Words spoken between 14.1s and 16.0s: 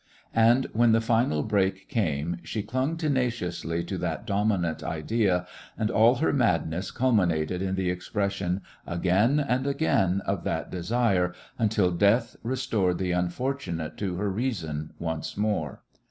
her reason once more.